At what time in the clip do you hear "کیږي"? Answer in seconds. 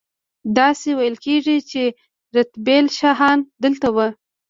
1.25-1.57